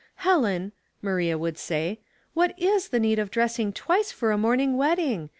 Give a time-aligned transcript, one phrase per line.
[0.25, 0.71] "Helen,"
[1.03, 1.99] Maria would say,
[2.33, 5.29] "what is the need of dressing twice for a morning wedding?